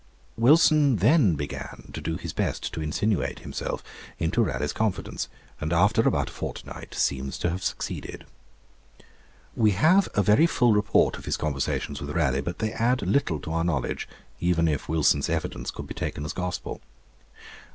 [0.35, 3.83] Wilson then began to do his best to insinuate himself
[4.17, 5.27] into Raleigh's confidence,
[5.59, 8.25] and after about a fortnight seems to have succeeded.
[9.55, 13.39] We have a very full report of his conversations with Raleigh, but they add little
[13.41, 14.09] to our knowledge,
[14.39, 16.81] even if Wilson's evidence could be taken as gospel.